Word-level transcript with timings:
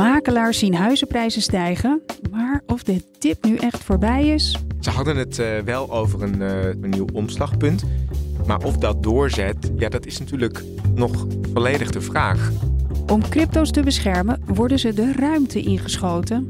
Makelaars 0.00 0.58
zien 0.58 0.74
huizenprijzen 0.74 1.42
stijgen, 1.42 2.02
maar 2.30 2.62
of 2.66 2.82
de 2.82 3.02
tip 3.18 3.44
nu 3.44 3.56
echt 3.56 3.84
voorbij 3.84 4.28
is? 4.28 4.58
Ze 4.80 4.90
hadden 4.90 5.16
het 5.16 5.38
uh, 5.38 5.58
wel 5.58 5.92
over 5.92 6.22
een, 6.22 6.40
uh, 6.40 6.64
een, 6.64 6.90
nieuw 6.90 7.06
omslagpunt. 7.12 7.84
Maar 8.46 8.64
of 8.64 8.76
dat 8.76 9.02
doorzet, 9.02 9.72
ja, 9.76 9.88
dat 9.88 10.06
is 10.06 10.18
natuurlijk 10.18 10.64
nog 10.94 11.26
volledig 11.52 11.90
de 11.90 12.00
vraag. 12.00 12.50
Om 13.06 13.28
crypto's 13.28 13.70
te 13.70 13.82
beschermen 13.82 14.42
worden 14.46 14.78
ze 14.78 14.92
de 14.92 15.12
ruimte 15.12 15.60
ingeschoten. 15.60 16.48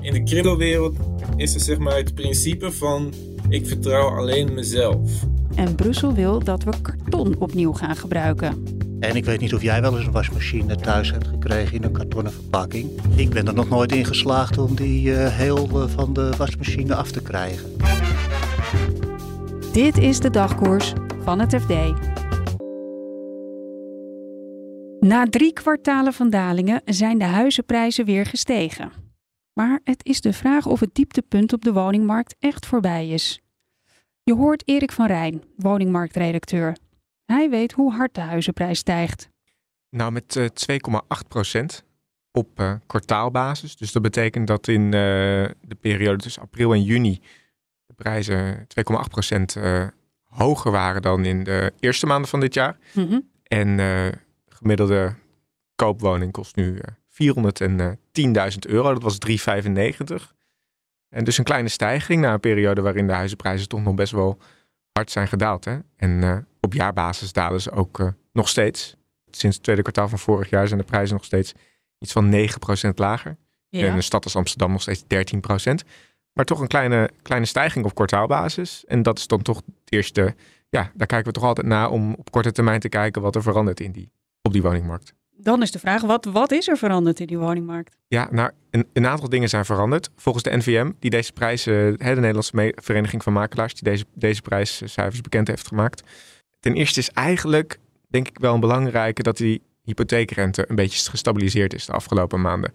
In 0.00 0.12
de 0.12 0.22
cryptowereld 0.22 0.96
is 1.36 1.54
er 1.54 1.60
zeg 1.60 1.78
maar 1.78 1.96
het 1.96 2.14
principe 2.14 2.72
van 2.72 3.12
ik 3.48 3.66
vertrouw 3.66 4.08
alleen 4.08 4.54
mezelf. 4.54 5.10
En 5.54 5.74
Brussel 5.74 6.14
wil 6.14 6.44
dat 6.44 6.64
we 6.64 6.72
karton 6.82 7.34
opnieuw 7.38 7.72
gaan 7.72 7.96
gebruiken. 7.96 8.77
En 9.00 9.16
ik 9.16 9.24
weet 9.24 9.40
niet 9.40 9.54
of 9.54 9.62
jij 9.62 9.80
wel 9.80 9.96
eens 9.96 10.06
een 10.06 10.12
wasmachine 10.12 10.76
thuis 10.76 11.10
hebt 11.10 11.26
gekregen 11.26 11.74
in 11.74 11.82
een 11.82 11.92
kartonnen 11.92 12.32
verpakking. 12.32 12.90
Ik 13.16 13.30
ben 13.30 13.46
er 13.46 13.54
nog 13.54 13.68
nooit 13.68 13.92
in 13.92 14.04
geslaagd 14.04 14.58
om 14.58 14.74
die 14.74 15.10
uh, 15.10 15.36
heel 15.36 15.68
uh, 15.82 15.88
van 15.88 16.12
de 16.12 16.32
wasmachine 16.36 16.94
af 16.94 17.10
te 17.10 17.22
krijgen. 17.22 17.76
Dit 19.72 19.98
is 19.98 20.20
de 20.20 20.30
dagkoers 20.30 20.92
van 21.22 21.38
het 21.38 21.54
FD. 21.54 21.72
Na 25.00 25.26
drie 25.30 25.52
kwartalen 25.52 26.12
van 26.12 26.30
dalingen 26.30 26.82
zijn 26.84 27.18
de 27.18 27.24
huizenprijzen 27.24 28.04
weer 28.04 28.26
gestegen. 28.26 28.92
Maar 29.52 29.80
het 29.84 30.04
is 30.04 30.20
de 30.20 30.32
vraag 30.32 30.66
of 30.66 30.80
het 30.80 30.94
dieptepunt 30.94 31.52
op 31.52 31.64
de 31.64 31.72
woningmarkt 31.72 32.36
echt 32.38 32.66
voorbij 32.66 33.08
is. 33.08 33.40
Je 34.22 34.34
hoort 34.34 34.62
Erik 34.68 34.92
van 34.92 35.06
Rijn, 35.06 35.42
woningmarktredacteur. 35.56 36.76
Hij 37.32 37.50
weet 37.50 37.72
hoe 37.72 37.92
hard 37.92 38.14
de 38.14 38.20
huizenprijs 38.20 38.78
stijgt. 38.78 39.30
Nou, 39.90 40.12
met 40.12 40.34
uh, 40.34 40.46
2,8 41.22 41.28
procent 41.28 41.84
op 42.30 42.60
uh, 42.60 42.74
kwartaalbasis. 42.86 43.76
Dus 43.76 43.92
dat 43.92 44.02
betekent 44.02 44.46
dat 44.46 44.68
in 44.68 44.84
uh, 44.84 44.90
de 44.90 45.76
periode 45.80 46.22
tussen 46.22 46.42
april 46.42 46.72
en 46.72 46.82
juni 46.82 47.20
de 47.86 47.94
prijzen 47.94 48.58
2,8 48.58 48.64
procent 49.10 49.56
hoger 50.24 50.70
waren 50.70 51.02
dan 51.02 51.24
in 51.24 51.44
de 51.44 51.72
eerste 51.80 52.06
maanden 52.06 52.28
van 52.28 52.40
dit 52.40 52.54
jaar. 52.54 52.76
Mm 52.94 53.08
-hmm. 53.08 53.28
En 53.42 53.78
gemiddelde 54.48 55.14
koopwoning 55.74 56.32
kost 56.32 56.56
nu 56.56 56.78
410.000 57.08 58.58
euro. 58.68 58.94
Dat 58.94 59.02
was 59.02 59.18
3,95. 59.28 60.32
En 61.08 61.24
dus 61.24 61.38
een 61.38 61.44
kleine 61.44 61.68
stijging 61.68 62.20
na 62.20 62.32
een 62.32 62.40
periode 62.40 62.80
waarin 62.80 63.06
de 63.06 63.12
huizenprijzen 63.12 63.68
toch 63.68 63.82
nog 63.82 63.94
best 63.94 64.12
wel 64.12 64.38
hard 64.92 65.10
zijn 65.10 65.28
gedaald. 65.28 65.64
Hè? 65.64 65.78
En 65.96 66.46
op 66.68 66.74
jaarbasis 66.74 67.32
dalen 67.32 67.60
ze 67.60 67.70
ook 67.70 67.98
uh, 67.98 68.08
nog 68.32 68.48
steeds. 68.48 68.96
Sinds 69.30 69.56
het 69.56 69.64
tweede 69.64 69.82
kwartaal 69.82 70.08
van 70.08 70.18
vorig 70.18 70.50
jaar 70.50 70.68
zijn 70.68 70.80
de 70.80 70.86
prijzen 70.86 71.16
nog 71.16 71.24
steeds 71.24 71.54
iets 71.98 72.12
van 72.12 72.48
9% 72.88 72.94
lager. 72.94 73.36
Ja. 73.68 73.86
In 73.86 73.94
een 73.94 74.02
stad 74.02 74.24
als 74.24 74.36
Amsterdam 74.36 74.70
nog 74.72 74.82
steeds 74.82 75.02
13%. 75.82 75.88
Maar 76.32 76.44
toch 76.44 76.60
een 76.60 76.68
kleine, 76.68 77.10
kleine 77.22 77.46
stijging 77.46 77.84
op 77.84 77.94
kwartaalbasis. 77.94 78.84
En 78.86 79.02
dat 79.02 79.18
is 79.18 79.26
dan 79.26 79.42
toch 79.42 79.56
het 79.56 79.92
eerste. 79.92 80.34
Ja, 80.68 80.90
daar 80.94 81.06
kijken 81.06 81.26
we 81.26 81.32
toch 81.32 81.44
altijd 81.44 81.66
naar 81.66 81.90
om 81.90 82.14
op 82.14 82.30
korte 82.30 82.52
termijn 82.52 82.80
te 82.80 82.88
kijken 82.88 83.22
wat 83.22 83.34
er 83.34 83.42
verandert 83.42 83.80
in 83.80 83.92
die, 83.92 84.10
op 84.42 84.52
die 84.52 84.62
woningmarkt. 84.62 85.14
Dan 85.40 85.62
is 85.62 85.70
de 85.70 85.78
vraag, 85.78 86.02
wat, 86.02 86.24
wat 86.24 86.52
is 86.52 86.68
er 86.68 86.76
veranderd 86.76 87.20
in 87.20 87.26
die 87.26 87.38
woningmarkt? 87.38 87.96
Ja, 88.08 88.28
nou, 88.30 88.50
een, 88.70 88.86
een 88.92 89.06
aantal 89.06 89.28
dingen 89.28 89.48
zijn 89.48 89.64
veranderd. 89.64 90.10
Volgens 90.16 90.44
de 90.44 90.56
NVM, 90.56 90.90
die 90.98 91.10
deze 91.10 91.32
prijzen, 91.32 91.98
de 91.98 92.04
Nederlandse 92.04 92.72
Vereniging 92.74 93.22
van 93.22 93.32
Makelaars, 93.32 93.74
die 93.74 93.90
deze, 93.90 94.04
deze 94.14 94.42
prijscijfers 94.42 95.20
bekend 95.20 95.48
heeft 95.48 95.66
gemaakt. 95.66 96.02
Ten 96.60 96.74
eerste 96.74 97.00
is 97.00 97.10
eigenlijk, 97.10 97.78
denk 98.08 98.28
ik 98.28 98.38
wel 98.38 98.54
een 98.54 98.60
belangrijke, 98.60 99.22
dat 99.22 99.36
die 99.36 99.62
hypotheekrente 99.82 100.64
een 100.68 100.76
beetje 100.76 101.10
gestabiliseerd 101.10 101.74
is 101.74 101.86
de 101.86 101.92
afgelopen 101.92 102.40
maanden. 102.40 102.74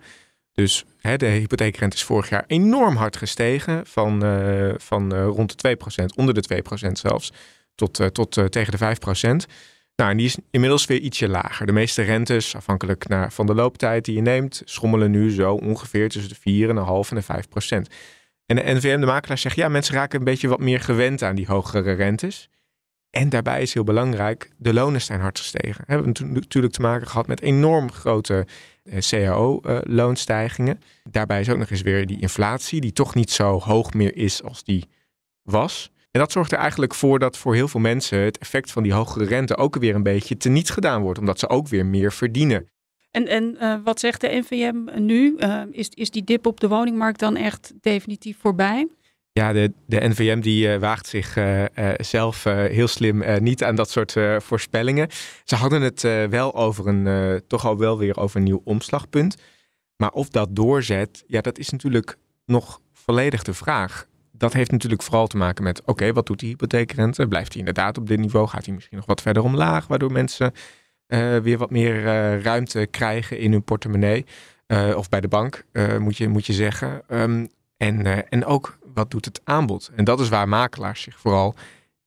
Dus 0.54 0.86
hè, 0.98 1.18
de 1.18 1.26
hypotheekrente 1.26 1.96
is 1.96 2.04
vorig 2.04 2.30
jaar 2.30 2.44
enorm 2.48 2.96
hard 2.96 3.18
gestegen, 3.18 3.86
van, 3.86 4.26
uh, 4.26 4.74
van 4.78 5.16
uh, 5.16 5.26
rond 5.26 5.62
de 5.62 5.78
2%, 6.02 6.06
onder 6.16 6.34
de 6.34 6.64
2% 6.88 6.92
zelfs, 6.92 7.32
tot, 7.76 8.00
uh, 8.00 8.08
tot 8.08 8.52
tegen 8.52 8.78
de 8.78 8.96
5%. 9.48 9.52
Nou, 9.96 10.12
en 10.12 10.18
die 10.18 10.26
is 10.26 10.38
inmiddels 10.52 10.86
weer 10.86 11.00
ietsje 11.00 11.28
lager. 11.28 11.66
De 11.66 11.72
meeste 11.72 12.02
rentes, 12.02 12.56
afhankelijk 12.56 13.08
naar, 13.08 13.32
van 13.32 13.46
de 13.46 13.54
looptijd 13.54 14.06
die 14.06 14.16
je 14.16 14.22
neemt, 14.22 14.62
schommelen 14.66 15.12
nu 15.12 15.32
zo 15.32 15.54
ongeveer 15.54 16.10
tussen 16.10 16.36
de 16.44 16.68
4,5 17.06 17.10
en 17.10 17.16
de 17.16 17.22
5 17.22 17.48
procent. 17.48 17.90
En 18.46 18.56
de 18.56 18.64
NVM, 18.66 19.00
de 19.00 19.06
makelaar, 19.06 19.38
zegt 19.38 19.56
ja, 19.56 19.68
mensen 19.68 19.96
raken 19.96 20.20
een 20.20 20.26
beetje 20.26 20.48
wat 20.48 20.60
meer 20.60 20.80
gewend 20.80 21.22
aan 21.22 21.36
die 21.36 21.46
hogere 21.46 21.92
rentes. 21.92 22.50
En 23.14 23.30
daarbij 23.30 23.62
is 23.62 23.74
heel 23.74 23.84
belangrijk, 23.84 24.50
de 24.58 24.74
lonen 24.74 25.02
zijn 25.02 25.20
hard 25.20 25.40
gestegen. 25.40 25.84
We 25.88 25.94
hebben 25.94 26.14
natuurlijk 26.30 26.74
te 26.74 26.82
maken 26.82 27.08
gehad 27.08 27.28
met 27.28 27.42
enorm 27.42 27.92
grote 27.92 28.46
eh, 28.84 29.00
cao-loonstijgingen. 29.00 30.76
Eh, 30.76 31.12
daarbij 31.12 31.40
is 31.40 31.50
ook 31.50 31.58
nog 31.58 31.70
eens 31.70 31.82
weer 31.82 32.06
die 32.06 32.22
inflatie, 32.22 32.82
die 32.82 32.94
toch 32.94 33.16
niet 33.16 33.32
zo 33.32 33.60
hoog 33.60 33.94
meer 33.94 34.16
is 34.16 34.44
als 34.44 34.64
die 34.64 34.86
was. 35.44 35.92
En 36.12 36.20
dat 36.20 36.32
zorgt 36.32 36.52
er 36.52 36.58
eigenlijk 36.58 36.94
voor 36.94 37.20
dat 37.20 37.38
voor 37.38 37.56
heel 37.56 37.68
veel 37.68 37.80
mensen 37.80 38.20
het 38.20 38.38
effect 38.38 38.72
van 38.72 38.84
die 38.84 38.94
hogere 38.94 39.26
rente 39.26 39.58
ook 39.58 39.76
weer 39.76 39.96
een 39.96 40.04
beetje 40.04 40.38
teniet 40.38 40.70
gedaan 40.70 41.02
wordt, 41.02 41.20
omdat 41.20 41.40
ze 41.40 41.50
ook 41.50 41.68
weer 41.68 41.86
meer 41.86 42.14
verdienen. 42.14 42.68
En, 43.12 43.28
en 43.28 43.58
uh, 43.62 43.76
wat 43.84 44.00
zegt 44.00 44.22
de 44.22 44.44
NVM 44.44 45.04
nu? 45.04 45.38
Is, 45.72 45.90
is 45.90 46.10
die 46.10 46.24
dip 46.24 46.46
op 46.46 46.60
de 46.60 46.68
woningmarkt 46.68 47.20
dan 47.20 47.36
echt 47.36 47.74
definitief 47.82 48.38
voorbij? 48.40 48.88
Ja, 49.34 49.54
de, 49.54 49.74
de 49.86 50.08
NVM 50.08 50.40
die 50.40 50.68
uh, 50.68 50.78
waagt 50.78 51.08
zich 51.08 51.38
zelf 51.98 52.44
heel 52.44 52.88
slim 52.88 53.44
niet 53.44 53.64
aan 53.64 53.76
dat 53.76 53.90
soort 53.90 54.16
voorspellingen. 54.38 55.08
Ze 55.44 55.56
hadden 55.56 55.82
het 55.82 56.02
wel 56.30 56.56
over 56.56 56.88
een, 56.88 57.42
toch 57.48 57.66
al 57.66 57.78
wel 57.78 57.98
weer 57.98 58.18
over 58.18 58.38
een 58.38 58.44
nieuw 58.44 58.62
omslagpunt. 58.64 59.36
Maar 59.96 60.12
of 60.12 60.30
dat 60.30 60.56
doorzet, 60.56 61.24
ja, 61.28 61.42
dat 61.42 61.58
is 61.58 61.70
natuurlijk 61.70 62.18
nog 62.46 62.82
volledig 62.94 63.44
de 63.44 63.54
vraag 63.54 64.08
dat 64.44 64.54
heeft 64.54 64.72
natuurlijk 64.72 65.04
vooral 65.04 65.28
te 65.28 65.38
maken 65.38 65.64
met, 65.64 65.82
oké, 65.86 66.14
wat 66.14 66.26
doet 66.26 66.40
die 66.40 66.50
hypotheekrente? 66.50 67.28
Blijft 67.28 67.50
hij 67.50 67.60
inderdaad 67.60 67.98
op 67.98 68.08
dit 68.08 68.20
niveau? 68.20 68.48
Gaat 68.48 68.66
hij 68.66 68.74
misschien 68.74 68.98
nog 68.98 69.06
wat 69.06 69.22
verder 69.22 69.44
omlaag, 69.44 69.88
waardoor 69.88 70.12
mensen 70.12 70.54
weer 71.44 71.58
wat 71.58 71.70
meer 71.70 72.04
ruimte 72.42 72.88
krijgen 72.92 73.40
in 73.40 73.52
hun 73.52 73.64
portemonnee? 73.64 74.26
Of 74.96 75.10
bij 75.10 75.22
de 75.22 75.28
bank, 75.28 75.66
moet, 76.00 76.18
je, 76.18 76.28
moet 76.28 76.46
je 76.46 76.54
zeggen. 76.54 77.02
Um, 77.08 77.50
en, 77.84 78.30
en 78.30 78.46
ook, 78.46 78.78
wat 78.94 79.12
doet 79.12 79.26
het 79.26 79.42
aanbod? 79.44 79.92
En 79.96 80.04
dat 80.04 80.20
is 80.20 80.30
waar 80.30 80.50
makelaars 80.50 81.02
zich 81.02 81.20
vooral 81.20 81.56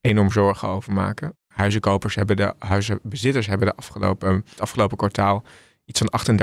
enorm 0.01 0.31
zorgen 0.31 0.69
over 0.69 0.93
maken. 0.93 1.37
Huizenkopers 1.47 2.15
hebben 2.15 2.37
de, 2.37 2.55
huizenbezitters 2.59 3.47
hebben 3.47 3.67
de 3.67 3.75
afgelopen, 3.75 4.45
het 4.49 4.61
afgelopen 4.61 4.97
kwartaal 4.97 5.45
iets 5.85 6.03
van 6.05 6.39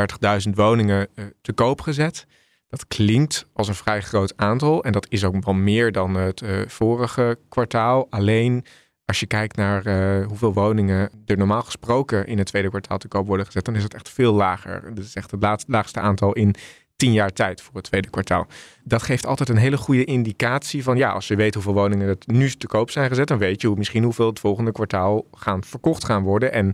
38.000 0.47 0.49
woningen 0.53 1.07
te 1.41 1.53
koop 1.53 1.81
gezet. 1.81 2.25
Dat 2.69 2.87
klinkt 2.87 3.47
als 3.53 3.67
een 3.67 3.75
vrij 3.75 4.01
groot 4.01 4.33
aantal 4.35 4.83
en 4.83 4.91
dat 4.91 5.05
is 5.09 5.23
ook 5.23 5.45
wel 5.45 5.53
meer 5.53 5.91
dan 5.91 6.15
het 6.15 6.41
uh, 6.41 6.67
vorige 6.67 7.39
kwartaal. 7.49 8.07
Alleen 8.09 8.65
als 9.05 9.19
je 9.19 9.25
kijkt 9.25 9.55
naar 9.55 10.23
hoeveel 10.23 10.53
woningen 10.53 11.09
er 11.25 11.37
normaal 11.37 11.61
gesproken 11.61 12.27
in 12.27 12.37
het 12.37 12.47
tweede 12.47 12.69
kwartaal 12.69 12.97
te 12.97 13.07
koop 13.07 13.27
worden 13.27 13.45
gezet, 13.45 13.65
dan 13.65 13.75
is 13.75 13.83
het 13.83 13.93
echt 13.93 14.09
veel 14.09 14.33
lager. 14.33 14.95
Dat 14.95 15.03
is 15.03 15.15
echt 15.15 15.31
het 15.31 15.63
laagste 15.67 15.99
aantal 15.99 16.33
in 16.33 16.55
tien 16.95 17.13
jaar 17.13 17.33
tijd 17.33 17.61
voor 17.61 17.75
het 17.75 17.83
tweede 17.83 18.09
kwartaal. 18.09 18.47
Dat 18.83 19.03
geeft 19.03 19.25
altijd 19.25 19.49
een 19.49 19.57
hele 19.57 19.77
goede 19.77 20.03
indicatie 20.03 20.83
van 20.83 20.97
ja, 20.97 21.11
als 21.11 21.27
je 21.27 21.35
weet 21.35 21.53
hoeveel 21.53 21.73
woningen 21.73 22.07
er 22.07 22.17
nu 22.25 22.49
te 22.49 22.67
koop 22.67 22.89
zijn 22.89 23.09
gezet, 23.09 23.27
dan 23.27 23.37
weet 23.37 23.61
je 23.61 23.67
hoe, 23.67 23.77
misschien 23.77 24.03
hoeveel 24.03 24.27
het 24.27 24.39
volgende 24.39 24.71
kwartaal 24.71 25.27
gaan 25.31 25.63
verkocht 25.63 26.05
gaan 26.05 26.23
worden. 26.23 26.53
En 26.53 26.73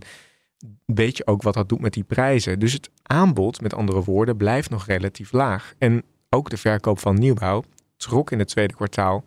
weet 0.86 1.16
je 1.16 1.26
ook 1.26 1.42
wat 1.42 1.54
dat 1.54 1.68
doet 1.68 1.80
met 1.80 1.92
die 1.92 2.04
prijzen. 2.04 2.58
Dus 2.58 2.72
het 2.72 2.90
aanbod, 3.02 3.60
met 3.60 3.74
andere 3.74 4.02
woorden, 4.02 4.36
blijft 4.36 4.70
nog 4.70 4.86
relatief 4.86 5.32
laag. 5.32 5.74
En 5.78 6.02
ook 6.28 6.50
de 6.50 6.56
verkoop 6.56 6.98
van 6.98 7.18
nieuwbouw 7.18 7.64
trok 7.96 8.30
in 8.30 8.38
het 8.38 8.48
tweede 8.48 8.74
kwartaal 8.74 9.24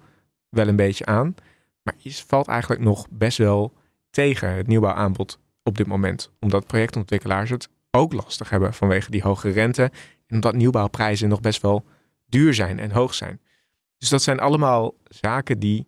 wel 0.49 0.67
een 0.67 0.75
beetje 0.75 1.05
aan. 1.05 1.35
Maar 1.83 1.95
is, 2.01 2.23
valt 2.27 2.47
eigenlijk 2.47 2.81
nog 2.81 3.07
best 3.09 3.37
wel 3.37 3.73
tegen 4.09 4.55
het 4.55 4.67
nieuwbouwaanbod 4.67 5.39
op 5.63 5.77
dit 5.77 5.87
moment. 5.87 6.31
Omdat 6.39 6.67
projectontwikkelaars 6.67 7.49
het 7.49 7.69
ook 7.91 8.13
lastig 8.13 8.49
hebben 8.49 8.73
vanwege 8.73 9.11
die 9.11 9.21
hoge 9.21 9.49
rente. 9.49 9.91
Omdat 10.33 10.55
nieuwbouwprijzen 10.55 11.29
nog 11.29 11.39
best 11.39 11.61
wel 11.61 11.85
duur 12.25 12.53
zijn 12.53 12.79
en 12.79 12.91
hoog 12.91 13.13
zijn. 13.13 13.41
Dus 13.97 14.09
dat 14.09 14.21
zijn 14.21 14.39
allemaal 14.39 14.93
zaken 15.03 15.59
die 15.59 15.87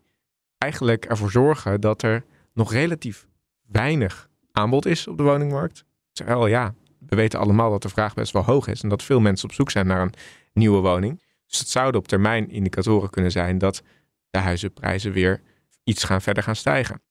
eigenlijk 0.57 1.05
ervoor 1.05 1.31
zorgen 1.31 1.81
dat 1.81 2.01
er 2.01 2.23
nog 2.53 2.71
relatief 2.71 3.27
weinig 3.67 4.29
aanbod 4.51 4.85
is 4.85 5.07
op 5.07 5.17
de 5.17 5.23
woningmarkt. 5.23 5.85
Terwijl 6.11 6.47
ja, 6.47 6.73
we 6.99 7.15
weten 7.15 7.39
allemaal 7.39 7.71
dat 7.71 7.81
de 7.81 7.89
vraag 7.89 8.13
best 8.13 8.33
wel 8.33 8.43
hoog 8.43 8.67
is 8.67 8.81
en 8.81 8.89
dat 8.89 9.03
veel 9.03 9.19
mensen 9.19 9.49
op 9.49 9.53
zoek 9.55 9.71
zijn 9.71 9.87
naar 9.87 10.01
een 10.01 10.13
nieuwe 10.53 10.79
woning. 10.81 11.21
Dus 11.47 11.59
het 11.59 11.69
zouden 11.69 12.01
op 12.01 12.07
termijn 12.07 12.49
indicatoren 12.49 13.09
kunnen 13.09 13.31
zijn 13.31 13.57
dat 13.57 13.81
de 14.29 14.39
huizenprijzen 14.39 15.11
weer 15.11 15.41
iets 15.83 16.03
gaan 16.03 16.21
verder 16.21 16.43
gaan 16.43 16.55
stijgen. 16.55 17.01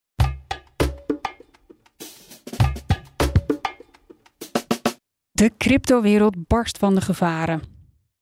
De 5.35 5.51
cryptowereld 5.57 6.47
barst 6.47 6.77
van 6.77 6.95
de 6.95 7.01
gevaren. 7.01 7.61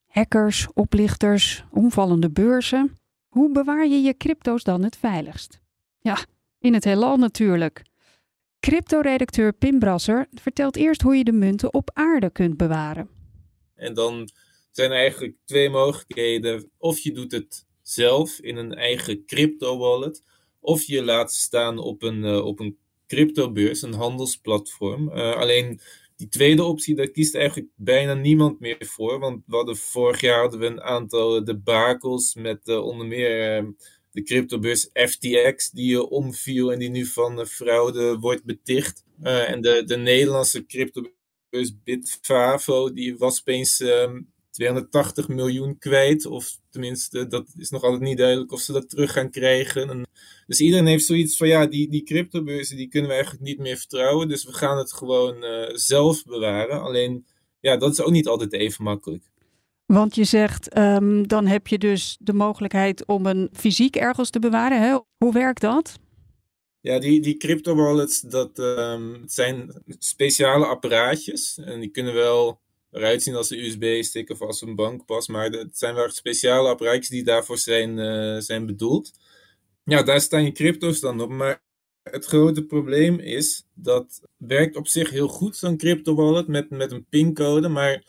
Hackers, 0.06 0.68
oplichters, 0.74 1.63
omvallende 1.71 2.31
beurzen. 2.31 2.98
Hoe 3.27 3.51
bewaar 3.51 3.88
je 3.88 4.01
je 4.01 4.18
crypto's 4.18 4.63
dan 4.63 4.83
het 4.83 4.98
veiligst? 4.98 5.60
Ja, 6.00 6.25
in 6.60 6.74
het 6.74 6.83
heelal 6.83 7.18
natuurlijk. 7.18 7.81
Crypto-redacteur 8.60 9.54
Pim 9.54 9.80
Brasser 9.80 10.27
vertelt 10.31 10.75
eerst 10.75 11.01
hoe 11.01 11.15
je 11.15 11.24
de 11.24 11.31
munten 11.31 11.74
op 11.74 11.89
aarde 11.94 12.30
kunt 12.30 12.57
bewaren. 12.57 13.10
En 13.75 13.94
dan 13.94 14.30
zijn 14.71 14.92
er 14.92 14.98
eigenlijk 14.98 15.36
twee 15.45 15.69
mogelijkheden. 15.69 16.71
Of 16.77 17.00
je 17.00 17.12
doet 17.12 17.31
het 17.31 17.65
zelf 17.81 18.39
in 18.39 18.57
een 18.57 18.74
eigen 18.74 19.25
crypto-wallet, 19.25 20.24
of 20.60 20.83
je 20.83 21.04
laat 21.04 21.33
staan 21.33 21.77
op 21.77 22.04
een, 22.04 22.24
uh, 22.24 22.45
op 22.45 22.60
een 22.60 22.77
cryptobeurs, 23.07 23.81
een 23.81 23.94
handelsplatform. 23.94 25.10
Uh, 25.10 25.36
alleen 25.36 25.80
die 26.24 26.31
tweede 26.31 26.64
optie, 26.64 26.96
daar 26.96 27.10
kiest 27.10 27.36
eigenlijk 27.36 27.70
bijna 27.75 28.14
niemand 28.14 28.60
meer 28.60 28.78
voor. 28.80 29.20
Want 29.20 29.44
we 29.46 29.56
hadden, 29.56 29.78
vorig 29.78 30.22
jaar 30.22 30.40
hadden 30.40 30.60
we 30.60 30.66
een 30.66 30.81
aantal 30.81 31.44
debakels 31.44 32.36
met 32.36 32.68
uh, 32.68 32.86
onder 32.86 33.08
meer 33.08 33.66
de 34.12 34.24
cryptobeurs 34.24 34.90
FTX, 34.94 35.70
die 35.70 36.08
omviel 36.08 36.72
en 36.72 36.80
die 36.80 36.90
nu 36.90 37.06
van 37.06 37.46
fraude 37.46 38.18
wordt 38.20 38.44
beticht. 38.44 39.04
en 39.22 39.62
de, 39.62 39.84
de 39.86 39.98
Nederlandse 39.98 40.66
cryptobeurs 40.66 41.81
Bitfavo, 41.84 42.94
die 42.94 43.18
was 43.18 43.40
opeens 43.40 43.84
280 44.53 45.27
miljoen 45.27 45.77
kwijt. 45.77 46.25
Of 46.25 46.57
tenminste, 46.69 47.27
dat 47.27 47.47
is 47.57 47.69
nog 47.69 47.83
altijd 47.83 48.01
niet 48.01 48.17
duidelijk 48.17 48.51
of 48.51 48.59
ze 48.59 48.71
dat 48.71 48.89
terug 48.89 49.11
gaan 49.11 49.29
krijgen. 49.29 49.89
En 49.89 50.07
dus 50.47 50.59
iedereen 50.59 50.85
heeft 50.85 51.05
zoiets 51.05 51.38
van, 51.38 51.47
ja, 51.47 51.65
die, 51.65 51.89
die 51.89 52.03
cryptobeurzen 52.03 52.77
die 52.77 52.88
kunnen 52.88 53.09
we 53.09 53.15
eigenlijk 53.15 53.45
niet 53.45 53.59
meer 53.59 53.77
vertrouwen. 53.77 54.27
Dus 54.27 54.45
we 54.45 54.53
gaan 54.53 54.77
het 54.77 54.94
gewoon 54.94 55.44
uh, 55.44 55.69
zelf 55.71 56.23
bewaren. 56.23 56.81
Alleen, 56.81 57.25
ja, 57.59 57.77
dat 57.77 57.91
is 57.91 58.01
ook 58.01 58.11
niet 58.11 58.27
altijd 58.27 58.53
even 58.53 58.83
makkelijk. 58.83 59.23
Want 59.85 60.15
je 60.15 60.23
zegt, 60.23 60.77
um, 60.77 61.27
dan 61.27 61.45
heb 61.45 61.67
je 61.67 61.77
dus 61.77 62.17
de 62.19 62.33
mogelijkheid 62.33 63.05
om 63.05 63.25
een 63.25 63.50
fysiek 63.53 63.95
ergens 63.95 64.29
te 64.29 64.39
bewaren. 64.39 64.81
Hè? 64.81 64.97
Hoe 65.17 65.33
werkt 65.33 65.61
dat? 65.61 66.00
Ja, 66.79 67.00
die, 67.00 67.21
die 67.21 67.38
crypto 67.38 67.75
wallets, 67.75 68.21
dat 68.21 68.59
um, 68.59 69.23
zijn 69.25 69.83
speciale 70.00 70.65
apparaatjes. 70.65 71.57
En 71.57 71.79
die 71.79 71.89
kunnen 71.89 72.13
wel 72.13 72.61
eruit 72.94 73.24
zien 73.24 73.36
als 73.36 73.50
een 73.50 73.60
USB-stick 73.60 74.30
of 74.30 74.42
als 74.42 74.62
een 74.62 74.75
bankpas. 74.75 75.28
Maar 75.28 75.50
het 75.50 75.78
zijn 75.78 75.95
wel 75.95 76.10
speciale 76.10 76.69
apparaatjes 76.69 77.10
die 77.10 77.24
daarvoor 77.24 77.57
zijn, 77.57 77.98
uh, 77.98 78.40
zijn 78.40 78.66
bedoeld. 78.66 79.12
Ja, 79.84 80.04
daar 80.04 80.22
staan 80.22 80.44
je 80.44 80.51
crypto's 80.51 81.00
dan 81.00 81.22
op. 81.22 81.30
Maar 81.30 81.62
het 82.04 82.25
grote 82.25 82.66
probleem 82.66 83.19
is, 83.19 83.66
dat 83.74 84.22
werkt 84.38 84.75
op 84.75 84.88
zich 84.88 85.10
heel 85.10 85.28
goed, 85.28 85.56
zo'n 85.56 85.78
crypto-wallet 85.78 86.48
met, 86.48 86.69
met 86.69 86.92
een 86.92 87.06
pincode. 87.10 87.68
Maar 87.68 88.04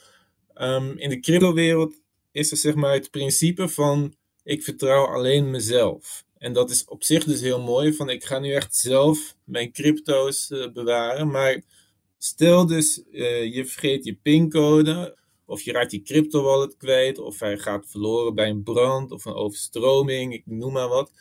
um, 0.55 0.99
in 0.99 1.09
de 1.09 1.21
crypto-wereld 1.21 1.95
is 2.33 2.51
er 2.51 2.57
zeg 2.57 2.75
maar 2.75 2.93
het 2.93 3.11
principe 3.11 3.69
van, 3.69 4.15
ik 4.43 4.63
vertrouw 4.63 5.07
alleen 5.07 5.51
mezelf. 5.51 6.25
En 6.39 6.53
dat 6.53 6.71
is 6.71 6.85
op 6.85 7.05
zich 7.05 7.25
dus 7.25 7.41
heel 7.41 7.61
mooi, 7.61 7.95
van 7.95 8.11
ik 8.11 8.25
ga 8.25 8.39
nu 8.39 8.53
echt 8.53 8.77
zelf 8.77 9.37
mijn 9.45 9.73
crypto's 9.73 10.51
uh, 10.51 10.73
bewaren. 10.73 11.31
Maar 11.31 11.63
Stel 12.25 12.67
dus, 12.67 13.03
uh, 13.11 13.55
je 13.55 13.67
vergeet 13.67 14.05
je 14.05 14.15
pincode, 14.23 15.19
of 15.44 15.61
je 15.62 15.73
raakt 15.73 15.93
je 15.93 16.03
crypto 16.03 16.43
wallet 16.43 16.76
kwijt, 16.76 17.19
of 17.19 17.41
hij 17.41 17.59
gaat 17.59 17.87
verloren 17.91 18.35
bij 18.35 18.49
een 18.49 18.62
brand 18.62 19.11
of 19.11 19.25
een 19.25 19.35
overstroming, 19.35 20.32
ik 20.32 20.43
noem 20.47 20.73
maar 20.73 20.88
wat. 20.88 21.12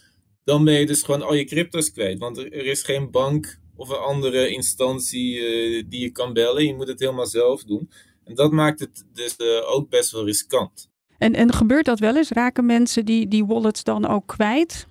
Dan 0.44 0.64
ben 0.64 0.74
je 0.74 0.86
dus 0.86 1.02
gewoon 1.02 1.22
al 1.22 1.34
je 1.34 1.46
crypto's 1.46 1.92
kwijt. 1.92 2.20
Want 2.20 2.38
er, 2.38 2.54
er 2.54 2.66
is 2.66 2.82
geen 2.82 3.12
bank 3.12 3.60
of 3.76 3.90
een 3.90 3.96
andere 3.96 4.50
instantie 4.50 5.36
uh, 5.36 5.84
die 5.90 6.02
je 6.02 6.12
kan 6.12 6.34
bellen. 6.34 6.66
Je 6.66 6.76
moet 6.76 6.88
het 6.88 7.00
helemaal 7.00 7.28
zelf 7.28 7.64
doen. 7.64 7.90
En 8.24 8.36
dat 8.36 8.52
maakt 8.52 8.80
het 8.80 9.06
dus 9.14 9.36
uh, 9.38 9.72
ook 9.72 9.90
best 9.90 10.12
wel 10.12 10.26
riskant. 10.26 10.90
En, 11.18 11.34
en 11.34 11.54
gebeurt 11.54 11.86
dat 11.86 12.00
wel 12.00 12.18
eens? 12.18 12.30
Raken 12.30 12.66
mensen 12.66 13.06
die, 13.06 13.28
die 13.28 13.46
wallets 13.46 13.84
dan 13.84 14.08
ook 14.08 14.28
kwijt? 14.28 14.88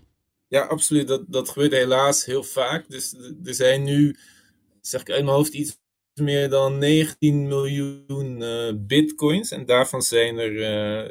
Ja, 0.48 0.64
absoluut. 0.64 1.08
Dat, 1.08 1.24
dat 1.28 1.48
gebeurt 1.48 1.72
helaas 1.72 2.24
heel 2.24 2.42
vaak. 2.44 2.88
Dus 2.88 3.14
er 3.44 3.54
zijn 3.54 3.82
nu, 3.82 4.16
zeg 4.80 5.00
ik 5.00 5.10
uit 5.10 5.24
mijn 5.24 5.36
hoofd, 5.36 5.54
iets 5.54 5.80
meer 6.14 6.48
dan 6.48 6.78
19 6.78 7.48
miljoen 7.48 8.40
uh, 8.40 8.72
bitcoins. 8.76 9.50
En 9.50 9.66
daarvan 9.66 10.02
zijn 10.02 10.38
er 10.38 10.52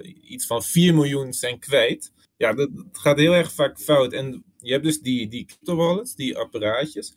uh, 0.03 0.13
iets 0.23 0.45
van 0.45 0.63
4 0.63 0.93
miljoen 0.93 1.33
zijn 1.33 1.59
kwijt. 1.59 2.11
Ja, 2.37 2.53
dat, 2.53 2.69
gaat 2.91 3.17
heel 3.17 3.33
erg 3.33 3.51
vaak 3.51 3.79
fout. 3.79 4.13
En 4.13 4.43
je 4.57 4.71
hebt 4.71 4.83
dus 4.83 5.01
die, 5.01 5.27
die 5.27 5.45
crypto 5.45 5.75
wallets, 5.75 6.15
die 6.15 6.37
apparaatjes. 6.37 7.13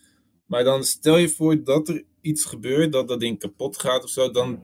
Maar 0.47 0.65
dan 0.65 0.85
stel 0.85 1.17
je 1.17 1.29
voor 1.29 1.65
dat 1.65 1.89
er 1.89 2.05
iets 2.21 2.45
gebeurt, 2.45 2.93
dat 2.93 3.09
dat 3.09 3.21
ding 3.21 3.39
kapot 3.39 3.79
gaat 3.79 4.05
of 4.05 4.11
zo. 4.11 4.31
Dan, 4.31 4.63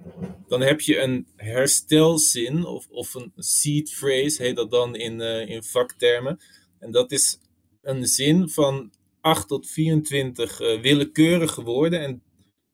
dan 0.48 0.60
heb 0.60 0.80
je 0.80 0.98
een 0.98 1.26
herstelzin 1.36 2.64
of, 2.64 2.86
of 2.88 3.14
een 3.14 3.32
seed 3.36 3.90
phrase, 3.90 4.42
heet 4.42 4.56
dat 4.56 4.70
dan 4.70 4.96
in, 4.96 5.20
uh, 5.20 5.48
in 5.48 5.62
vaktermen. 5.62 6.40
En 6.78 6.90
dat 6.90 7.12
is 7.12 7.38
een 7.82 8.06
zin 8.06 8.48
van 8.48 8.92
8 9.20 9.48
tot 9.48 9.68
24 9.68 10.58
willekeurige 10.58 11.62
woorden. 11.62 12.00
En 12.00 12.22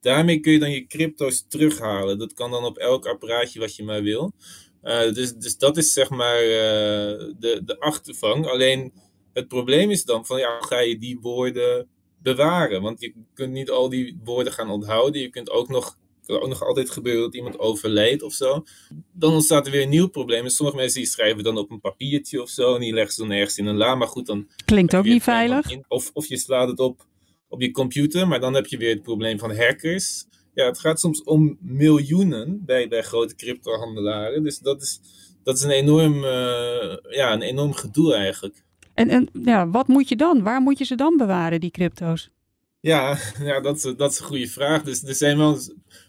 daarmee 0.00 0.40
kun 0.40 0.52
je 0.52 0.58
dan 0.58 0.70
je 0.70 0.86
crypto's 0.86 1.44
terughalen. 1.48 2.18
Dat 2.18 2.32
kan 2.32 2.50
dan 2.50 2.64
op 2.64 2.78
elk 2.78 3.06
apparaatje 3.06 3.60
wat 3.60 3.76
je 3.76 3.84
maar 3.84 4.02
wil. 4.02 4.32
Uh, 4.82 5.12
dus, 5.12 5.34
dus 5.34 5.58
dat 5.58 5.76
is 5.76 5.92
zeg 5.92 6.10
maar 6.10 6.42
uh, 6.42 6.50
de, 7.38 7.60
de 7.64 7.76
achtervang. 7.78 8.46
Alleen 8.46 8.92
het 9.32 9.48
probleem 9.48 9.90
is 9.90 10.04
dan 10.04 10.26
van 10.26 10.38
ja, 10.38 10.60
ga 10.60 10.78
je 10.78 10.98
die 10.98 11.18
woorden 11.20 11.88
bewaren? 12.18 12.82
Want 12.82 13.00
je 13.00 13.12
kunt 13.34 13.52
niet 13.52 13.70
al 13.70 13.88
die 13.88 14.20
woorden 14.24 14.52
gaan 14.52 14.70
onthouden. 14.70 15.20
Je 15.20 15.30
kunt 15.30 15.50
ook 15.50 15.68
nog 15.68 15.96
kan 16.26 16.40
ook 16.40 16.48
nog 16.48 16.62
altijd 16.64 16.90
gebeuren 16.90 17.22
dat 17.22 17.34
iemand 17.34 17.58
overlijdt 17.58 18.22
of 18.22 18.32
zo. 18.32 18.64
Dan 19.12 19.32
ontstaat 19.32 19.66
er 19.66 19.72
weer 19.72 19.82
een 19.82 19.88
nieuw 19.88 20.08
probleem. 20.08 20.44
En 20.44 20.50
sommige 20.50 20.78
mensen 20.78 21.00
die 21.00 21.10
schrijven 21.10 21.44
dan 21.44 21.58
op 21.58 21.70
een 21.70 21.80
papiertje 21.80 22.42
of 22.42 22.48
zo. 22.48 22.74
En 22.74 22.80
die 22.80 22.92
leggen 22.92 23.12
ze 23.14 23.20
dan 23.20 23.30
ergens 23.30 23.58
in 23.58 23.66
een 23.66 23.76
la. 23.76 23.94
Maar 23.94 24.08
goed, 24.08 24.26
dan. 24.26 24.48
Klinkt 24.64 24.94
ook 24.94 25.04
niet 25.04 25.22
veilig. 25.22 25.70
In, 25.70 25.84
of, 25.88 26.10
of 26.12 26.26
je 26.26 26.36
slaat 26.36 26.68
het 26.68 26.78
op 26.78 27.06
op 27.48 27.60
je 27.60 27.70
computer, 27.70 28.28
maar 28.28 28.40
dan 28.40 28.54
heb 28.54 28.66
je 28.66 28.76
weer 28.76 28.94
het 28.94 29.02
probleem 29.02 29.38
van 29.38 29.56
hackers. 29.56 30.26
Ja, 30.54 30.66
het 30.66 30.78
gaat 30.78 31.00
soms 31.00 31.22
om 31.22 31.56
miljoenen 31.60 32.64
bij, 32.64 32.88
bij 32.88 33.02
grote 33.02 33.34
cryptohandelaren. 33.34 34.42
Dus 34.42 34.58
dat 34.58 34.82
is, 34.82 35.00
dat 35.42 35.56
is 35.56 35.62
een, 35.62 35.70
enorm, 35.70 36.14
uh, 36.14 36.96
ja, 37.10 37.32
een 37.32 37.42
enorm 37.42 37.72
gedoe 37.72 38.14
eigenlijk. 38.14 38.64
En, 38.94 39.08
en 39.08 39.28
ja, 39.44 39.68
wat 39.68 39.88
moet 39.88 40.08
je 40.08 40.16
dan? 40.16 40.42
Waar 40.42 40.60
moet 40.60 40.78
je 40.78 40.84
ze 40.84 40.94
dan 40.94 41.16
bewaren, 41.16 41.60
die 41.60 41.70
crypto's? 41.70 42.30
Ja, 42.80 43.18
ja 43.50 43.60
dat, 43.60 43.76
is, 43.76 43.94
dat 43.96 44.12
is 44.12 44.18
een 44.18 44.26
goede 44.26 44.48
vraag. 44.48 44.82
Dus 44.82 45.02
er 45.02 45.14
zijn 45.14 45.38
wel 45.38 45.58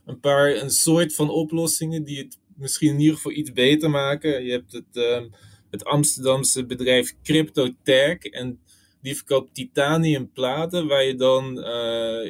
een 0.06 0.20
paar, 0.20 0.56
een 0.56 0.70
soort 0.70 1.16
van 1.16 1.30
oplossingen 1.30 2.04
die 2.04 2.18
het 2.18 2.38
misschien 2.56 2.94
in 2.94 3.00
ieder 3.00 3.16
geval 3.16 3.32
iets 3.32 3.52
beter 3.52 3.90
maken. 3.90 4.44
Je 4.46 4.52
hebt 4.52 4.72
het, 4.72 4.86
uh, 4.94 5.22
het 5.70 5.86
Amsterdamse 5.86 6.66
bedrijf 6.66 7.16
CryptoTerk. 7.24 8.24
En 8.24 8.60
die 9.08 9.16
verkoopt 9.16 9.54
titaniumplaten 9.54 10.88
waar 10.88 11.04
je 11.04 11.16
dan 11.16 11.58
uh, 11.58 11.64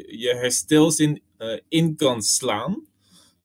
je 0.07 0.35
herstelzin 0.39 1.21
uh, 1.39 1.59
in 1.69 1.95
kan 1.95 2.21
slaan. 2.21 2.85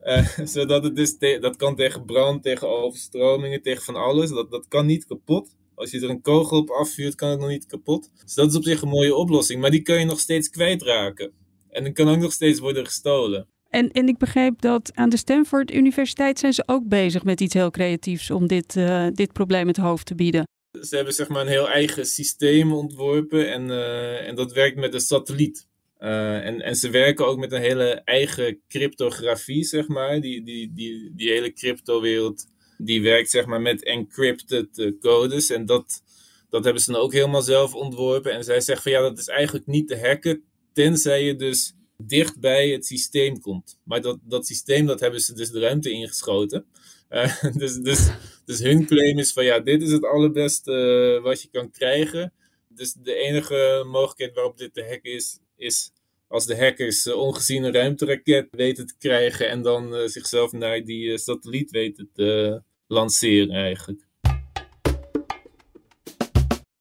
Uh, 0.02 0.28
zodat 0.54 0.84
het 0.84 0.96
dus 0.96 1.18
dat 1.18 1.56
kan 1.56 1.76
tegen 1.76 2.04
brand, 2.04 2.42
tegen 2.42 2.68
overstromingen, 2.68 3.62
tegen 3.62 3.82
van 3.82 3.96
alles. 3.96 4.30
Dat, 4.30 4.50
dat 4.50 4.68
kan 4.68 4.86
niet 4.86 5.06
kapot. 5.06 5.56
Als 5.74 5.90
je 5.90 6.00
er 6.00 6.10
een 6.10 6.20
kogel 6.20 6.58
op 6.58 6.70
afvuurt, 6.70 7.14
kan 7.14 7.30
het 7.30 7.40
nog 7.40 7.48
niet 7.48 7.66
kapot. 7.66 8.10
Dus 8.24 8.34
dat 8.34 8.50
is 8.50 8.56
op 8.56 8.64
zich 8.64 8.82
een 8.82 8.88
mooie 8.88 9.14
oplossing. 9.14 9.60
Maar 9.60 9.70
die 9.70 9.82
kan 9.82 9.98
je 9.98 10.04
nog 10.04 10.20
steeds 10.20 10.48
kwijtraken. 10.48 11.32
En 11.70 11.82
dan 11.84 11.92
kan 11.92 12.08
ook 12.08 12.18
nog 12.18 12.32
steeds 12.32 12.60
worden 12.60 12.84
gestolen. 12.84 13.48
En, 13.68 13.90
en 13.90 14.08
ik 14.08 14.18
begreep 14.18 14.60
dat 14.60 14.90
aan 14.94 15.08
de 15.08 15.16
Stanford 15.16 15.72
Universiteit 15.72 16.38
zijn 16.38 16.52
ze 16.52 16.62
ook 16.66 16.88
bezig 16.88 17.24
met 17.24 17.40
iets 17.40 17.54
heel 17.54 17.70
creatiefs 17.70 18.30
om 18.30 18.46
dit, 18.46 18.72
dit 19.14 19.32
probleem 19.32 19.66
het 19.66 19.76
hoofd 19.76 20.06
te 20.06 20.14
bieden. 20.14 20.46
Ze 20.80 20.96
hebben 20.96 21.14
zeg 21.14 21.28
maar 21.28 21.40
een 21.40 21.48
heel 21.48 21.68
eigen 21.68 22.06
systeem 22.06 22.72
ontworpen 22.72 23.52
en, 23.52 23.68
uh, 23.68 24.28
en 24.28 24.34
dat 24.34 24.52
werkt 24.52 24.76
met 24.76 24.94
een 24.94 25.00
satelliet. 25.00 25.68
Uh, 25.98 26.46
en, 26.46 26.60
en 26.60 26.76
ze 26.76 26.90
werken 26.90 27.26
ook 27.26 27.38
met 27.38 27.52
een 27.52 27.60
hele 27.60 28.02
eigen 28.04 28.60
cryptografie, 28.68 29.64
zeg 29.64 29.88
maar. 29.88 30.20
Die, 30.20 30.44
die, 30.44 30.72
die, 30.74 31.12
die 31.14 31.30
hele 31.30 31.52
cryptowereld, 31.52 32.46
die 32.78 33.02
werkt 33.02 33.30
zeg 33.30 33.46
maar 33.46 33.60
met 33.60 33.84
encrypted 33.84 34.78
uh, 34.78 35.00
codes. 35.00 35.50
En 35.50 35.66
dat, 35.66 36.02
dat 36.50 36.64
hebben 36.64 36.82
ze 36.82 36.92
dan 36.92 37.00
ook 37.00 37.12
helemaal 37.12 37.42
zelf 37.42 37.74
ontworpen. 37.74 38.32
En 38.32 38.44
zij 38.44 38.60
zeggen 38.60 38.82
van 38.82 38.92
ja, 38.92 39.08
dat 39.08 39.18
is 39.18 39.28
eigenlijk 39.28 39.66
niet 39.66 39.88
te 39.88 39.98
hacken, 39.98 40.42
tenzij 40.72 41.24
je 41.24 41.36
dus 41.36 41.74
dicht 41.96 42.40
bij 42.40 42.68
het 42.68 42.86
systeem 42.86 43.40
komt. 43.40 43.78
Maar 43.84 44.00
dat, 44.00 44.18
dat 44.22 44.46
systeem, 44.46 44.86
dat 44.86 45.00
hebben 45.00 45.20
ze 45.20 45.34
dus 45.34 45.50
de 45.50 45.60
ruimte 45.60 45.90
ingeschoten. 45.90 46.66
Dus, 47.56 47.76
dus, 47.76 48.10
dus 48.44 48.58
hun 48.58 48.86
claim 48.86 49.18
is 49.18 49.32
van 49.32 49.44
ja, 49.44 49.60
dit 49.60 49.82
is 49.82 49.92
het 49.92 50.04
allerbeste 50.04 50.72
uh, 51.16 51.24
wat 51.24 51.42
je 51.42 51.48
kan 51.48 51.70
krijgen. 51.70 52.32
Dus 52.68 52.92
de 52.92 53.14
enige 53.14 53.84
mogelijkheid 53.86 54.34
waarop 54.34 54.58
dit 54.58 54.74
te 54.74 54.82
hacken 54.82 55.12
is, 55.12 55.38
is 55.56 55.92
als 56.28 56.46
de 56.46 56.56
hackers 56.56 57.06
uh, 57.06 57.16
ongezien 57.16 57.62
een 57.62 57.72
ruimteraket 57.72 58.48
weten 58.50 58.86
te 58.86 58.94
krijgen 58.98 59.48
en 59.48 59.62
dan 59.62 59.94
uh, 59.94 60.06
zichzelf 60.06 60.52
naar 60.52 60.84
die 60.84 61.18
satelliet 61.18 61.70
weten 61.70 62.10
te 62.14 62.62
lanceren 62.86 63.54
eigenlijk. 63.54 64.06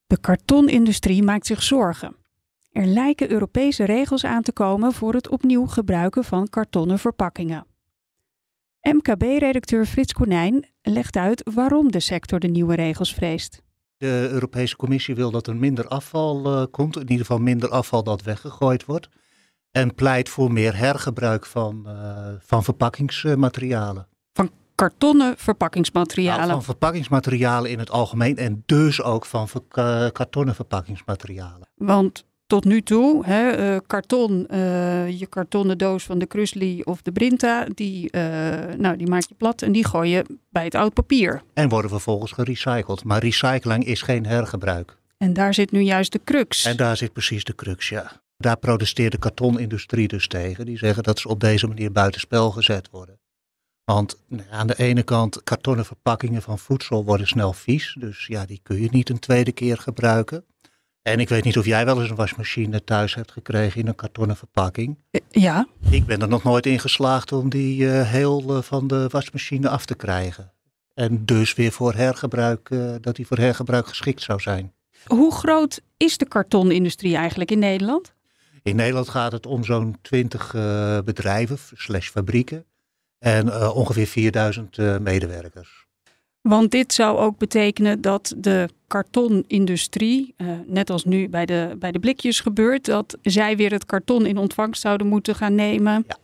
De 0.07 0.19
kartonindustrie 0.21 1.23
maakt 1.23 1.45
zich 1.45 1.63
zorgen. 1.63 2.15
Er 2.71 2.85
lijken 2.85 3.31
Europese 3.31 3.83
regels 3.83 4.25
aan 4.25 4.41
te 4.41 4.51
komen 4.51 4.93
voor 4.93 5.13
het 5.13 5.29
opnieuw 5.29 5.65
gebruiken 5.65 6.23
van 6.23 6.49
kartonnen 6.49 6.99
verpakkingen. 6.99 7.65
MKB-redacteur 8.81 9.85
Frits 9.85 10.13
Konijn 10.13 10.70
legt 10.81 11.15
uit 11.15 11.49
waarom 11.53 11.91
de 11.91 11.99
sector 11.99 12.39
de 12.39 12.47
nieuwe 12.47 12.75
regels 12.75 13.13
vreest. 13.13 13.61
De 13.97 14.27
Europese 14.31 14.75
Commissie 14.75 15.15
wil 15.15 15.31
dat 15.31 15.47
er 15.47 15.55
minder 15.55 15.87
afval 15.87 16.45
uh, 16.45 16.65
komt, 16.71 16.95
in 16.95 17.01
ieder 17.01 17.25
geval 17.25 17.39
minder 17.39 17.69
afval 17.69 18.03
dat 18.03 18.21
weggegooid 18.21 18.85
wordt. 18.85 19.09
En 19.71 19.95
pleit 19.95 20.29
voor 20.29 20.51
meer 20.51 20.77
hergebruik 20.77 21.45
van, 21.45 21.83
uh, 21.87 22.27
van 22.39 22.63
verpakkingsmaterialen. 22.63 24.07
Van 24.33 24.51
kartonnen 24.75 25.37
verpakkingsmaterialen? 25.37 26.39
Nou, 26.39 26.51
van 26.51 26.63
verpakkingsmaterialen 26.63 27.71
in 27.71 27.79
het 27.79 27.91
algemeen 27.91 28.37
en 28.37 28.63
dus 28.65 29.01
ook 29.01 29.25
van 29.25 29.47
ver 29.47 29.61
kartonnen 30.11 30.55
verpakkingsmaterialen. 30.55 31.67
Want 31.75 32.25
tot 32.51 32.65
nu 32.65 32.81
toe, 32.81 33.25
hè, 33.25 33.73
uh, 33.73 33.79
karton, 33.87 34.47
uh, 34.51 35.19
je 35.19 35.25
kartonnen 35.25 35.77
doos 35.77 36.03
van 36.03 36.19
de 36.19 36.25
Krusli 36.25 36.81
of 36.83 37.01
de 37.01 37.11
Brinta, 37.11 37.65
die, 37.73 38.09
uh, 38.11 38.21
nou, 38.77 38.97
die 38.97 39.07
maak 39.07 39.23
je 39.27 39.35
plat 39.37 39.61
en 39.61 39.71
die 39.71 39.85
gooi 39.85 40.09
je 40.09 40.25
bij 40.49 40.63
het 40.63 40.75
oud 40.75 40.93
papier. 40.93 41.41
En 41.53 41.69
worden 41.69 41.89
vervolgens 41.89 42.31
gerecycled. 42.31 43.03
Maar 43.03 43.19
recycling 43.19 43.85
is 43.85 44.01
geen 44.01 44.25
hergebruik. 44.25 44.97
En 45.17 45.33
daar 45.33 45.53
zit 45.53 45.71
nu 45.71 45.79
juist 45.79 46.11
de 46.11 46.21
crux. 46.23 46.65
En 46.65 46.77
daar 46.77 46.97
zit 46.97 47.13
precies 47.13 47.43
de 47.43 47.55
crux, 47.55 47.89
ja. 47.89 48.21
Daar 48.37 48.57
protesteert 48.57 49.11
de 49.11 49.17
kartonindustrie 49.17 50.07
dus 50.07 50.27
tegen. 50.27 50.65
Die 50.65 50.77
zeggen 50.77 51.03
dat 51.03 51.19
ze 51.19 51.27
op 51.27 51.39
deze 51.39 51.67
manier 51.67 51.91
buitenspel 51.91 52.51
gezet 52.51 52.89
worden. 52.91 53.19
Want 53.83 54.17
nou, 54.27 54.43
aan 54.49 54.67
de 54.67 54.77
ene 54.77 55.03
kant, 55.03 55.43
kartonnen 55.43 55.85
verpakkingen 55.85 56.41
van 56.41 56.59
voedsel 56.59 57.05
worden 57.05 57.27
snel 57.27 57.53
vies. 57.53 57.95
Dus 57.99 58.25
ja, 58.27 58.45
die 58.45 58.59
kun 58.63 58.81
je 58.81 58.89
niet 58.91 59.09
een 59.09 59.19
tweede 59.19 59.51
keer 59.51 59.77
gebruiken. 59.77 60.45
En 61.01 61.19
ik 61.19 61.29
weet 61.29 61.43
niet 61.43 61.57
of 61.57 61.65
jij 61.65 61.85
wel 61.85 62.01
eens 62.01 62.09
een 62.09 62.15
wasmachine 62.15 62.83
thuis 62.83 63.15
hebt 63.15 63.31
gekregen 63.31 63.81
in 63.81 63.87
een 63.87 63.95
kartonnen 63.95 64.35
verpakking. 64.37 64.97
Ja. 65.29 65.67
Ik 65.89 66.05
ben 66.05 66.21
er 66.21 66.27
nog 66.27 66.43
nooit 66.43 66.65
in 66.65 66.79
geslaagd 66.79 67.31
om 67.31 67.49
die 67.49 67.83
uh, 67.83 68.09
heel 68.09 68.55
uh, 68.55 68.61
van 68.61 68.87
de 68.87 69.07
wasmachine 69.09 69.69
af 69.69 69.85
te 69.85 69.95
krijgen. 69.95 70.51
En 70.93 71.25
dus 71.25 71.53
weer 71.53 71.71
voor 71.71 71.93
hergebruik, 71.93 72.69
uh, 72.69 72.95
dat 73.01 73.15
die 73.15 73.27
voor 73.27 73.37
hergebruik 73.37 73.87
geschikt 73.87 74.21
zou 74.21 74.39
zijn. 74.39 74.73
Hoe 75.05 75.33
groot 75.33 75.81
is 75.97 76.17
de 76.17 76.27
kartonindustrie 76.27 77.15
eigenlijk 77.15 77.51
in 77.51 77.59
Nederland? 77.59 78.13
In 78.63 78.75
Nederland 78.75 79.09
gaat 79.09 79.31
het 79.31 79.45
om 79.45 79.63
zo'n 79.63 79.97
20 80.01 80.51
bedrijven 81.05 81.57
slash 81.73 82.09
fabrieken 82.09 82.65
en 83.19 83.71
ongeveer 83.71 84.07
4000 84.07 84.77
medewerkers. 84.99 85.87
Want 86.41 86.71
dit 86.71 86.93
zou 86.93 87.17
ook 87.17 87.37
betekenen 87.37 88.01
dat 88.01 88.33
de 88.37 88.69
kartonindustrie, 88.87 90.33
uh, 90.37 90.47
net 90.65 90.89
als 90.89 91.03
nu 91.03 91.29
bij 91.29 91.45
de, 91.45 91.75
bij 91.79 91.91
de 91.91 91.99
blikjes 91.99 92.39
gebeurt, 92.39 92.85
dat 92.85 93.17
zij 93.21 93.57
weer 93.57 93.71
het 93.71 93.85
karton 93.85 94.25
in 94.25 94.37
ontvangst 94.37 94.81
zouden 94.81 95.07
moeten 95.07 95.35
gaan 95.35 95.55
nemen. 95.55 96.05
Ja. 96.07 96.17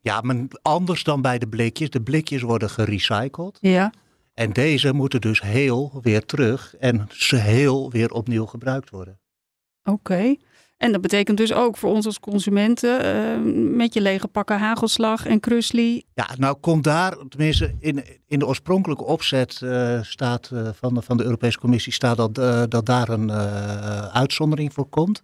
ja, 0.00 0.20
maar 0.20 0.36
anders 0.62 1.04
dan 1.04 1.22
bij 1.22 1.38
de 1.38 1.48
blikjes. 1.48 1.90
De 1.90 2.02
blikjes 2.02 2.42
worden 2.42 2.70
gerecycled. 2.70 3.58
Ja. 3.60 3.92
En 4.34 4.52
deze 4.52 4.92
moeten 4.92 5.20
dus 5.20 5.42
heel 5.42 5.98
weer 6.02 6.24
terug 6.24 6.76
en 6.76 7.06
ze 7.10 7.36
heel 7.36 7.90
weer 7.90 8.12
opnieuw 8.12 8.46
gebruikt 8.46 8.90
worden. 8.90 9.20
Oké. 9.84 9.92
Okay. 9.92 10.38
En 10.78 10.92
dat 10.92 11.00
betekent 11.00 11.36
dus 11.36 11.52
ook 11.52 11.76
voor 11.76 11.90
ons 11.90 12.06
als 12.06 12.20
consumenten 12.20 13.04
uh, 13.04 13.76
met 13.76 13.94
je 13.94 14.00
lege 14.00 14.28
pakken 14.28 14.58
hagelslag 14.58 15.26
en 15.26 15.40
krusli. 15.40 16.04
Ja, 16.14 16.28
nou 16.36 16.56
komt 16.60 16.84
daar, 16.84 17.16
tenminste 17.28 17.74
in, 17.78 18.04
in 18.26 18.38
de 18.38 18.46
oorspronkelijke 18.46 19.04
opzet 19.04 19.60
uh, 19.64 20.02
staat, 20.02 20.50
uh, 20.52 20.68
van, 20.72 20.94
de, 20.94 21.02
van 21.02 21.16
de 21.16 21.24
Europese 21.24 21.58
Commissie 21.58 21.92
staat 21.92 22.16
dat, 22.16 22.34
dat 22.70 22.86
daar 22.86 23.08
een 23.08 23.32
uitzondering 24.12 24.72
voor 24.72 24.88
komt. 24.88 25.22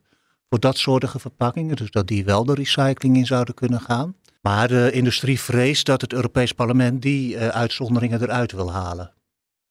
Voor 0.49 0.61
dat 0.61 0.79
soortige 0.79 1.19
verpakkingen, 1.19 1.77
dus 1.77 1.91
dat 1.91 2.07
die 2.07 2.25
wel 2.25 2.45
de 2.45 2.55
recycling 2.55 3.17
in 3.17 3.27
zouden 3.27 3.55
kunnen 3.55 3.81
gaan. 3.81 4.15
Maar 4.43 4.69
de 4.69 4.91
industrie 4.93 5.41
vreest 5.41 5.87
dat 5.87 6.01
het 6.01 6.13
Europees 6.13 6.53
Parlement 6.53 7.03
die 7.03 7.39
uitzonderingen 7.39 8.23
eruit 8.23 8.53
wil 8.53 8.73
halen. 8.73 9.13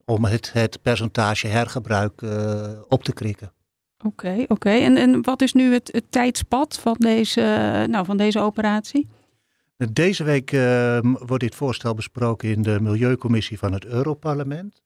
Om 0.06 0.26
het, 0.26 0.54
het 0.54 0.82
percentage 0.82 1.48
hergebruik 1.48 2.22
op 2.88 3.04
te 3.04 3.14
krikken. 3.14 3.52
Oké, 4.04 4.46
oké. 4.48 4.70
En, 4.70 4.98
en 4.98 5.22
wat 5.22 5.42
is 5.42 5.54
nu 5.54 5.74
het, 5.74 6.02
tijdspad 6.10 6.80
van 6.80 6.96
deze, 7.00 7.42
nou, 7.90 8.06
van 8.06 8.18
deze 8.18 8.40
operatie? 8.40 9.08
Deze 9.92 10.24
week 10.24 10.52
uh, 10.52 11.00
wordt 11.02 11.44
dit 11.44 11.56
voorstel 11.56 11.94
besproken 11.94 12.50
in 12.50 12.62
de 12.62 12.80
Milieucommissie 12.82 13.60
van 13.60 13.74
het 13.74 13.86
Europarlement. 13.86 14.82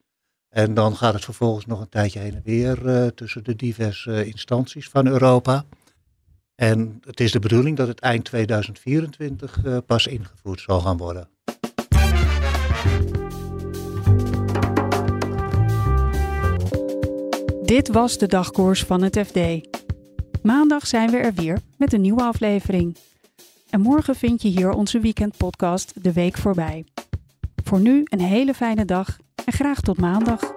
En 0.50 0.74
dan 0.74 0.96
gaat 0.96 1.14
het 1.14 1.24
vervolgens 1.24 1.66
nog 1.66 1.80
een 1.82 1.90
tijdje 1.90 2.20
heen 2.20 2.36
en 2.36 2.42
weer 2.44 2.86
uh, 2.86 3.08
tussen 3.08 3.44
de 3.44 3.56
diverse 3.56 4.26
instanties 4.26 4.90
van 4.90 5.08
Europa. 5.08 5.66
En 6.56 7.02
het 7.06 7.20
is 7.20 7.32
de 7.32 7.40
bedoeling 7.40 7.78
dat 7.78 7.88
het 7.88 8.00
eind 8.00 8.26
2024 8.26 9.66
uh, 9.66 9.78
pas 9.86 10.08
ingevoerd 10.08 10.62
zal 10.62 10.80
gaan 10.80 10.98
worden. 10.98 11.30
Dit 17.68 17.88
was 17.88 18.18
de 18.18 18.28
dagkoers 18.28 18.84
van 18.84 19.02
het 19.02 19.20
FD. 19.26 19.40
Maandag 20.44 20.88
zijn 20.88 21.10
we 21.10 21.18
er 21.18 21.34
weer 21.34 21.60
met 21.78 21.94
een 21.94 22.02
nieuwe 22.02 22.22
aflevering. 22.22 22.98
En 23.70 23.82
morgen 23.82 24.16
vind 24.16 24.42
je 24.42 24.48
hier 24.48 24.70
onze 24.70 25.00
weekendpodcast 25.00 26.04
De 26.04 26.14
Week 26.14 26.38
voorbij. 26.38 26.86
Voor 27.64 27.80
nu 27.80 28.02
een 28.04 28.22
hele 28.22 28.54
fijne 28.54 28.86
dag 28.86 29.18
en 29.46 29.54
graag 29.54 29.82
tot 29.82 29.98
maandag. 29.98 30.57